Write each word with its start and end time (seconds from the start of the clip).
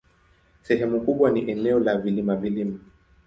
Sehemu 0.61 1.01
kubwa 1.01 1.31
ni 1.31 1.51
eneo 1.51 1.79
la 1.79 1.97
vilima-vilima. 1.97 2.79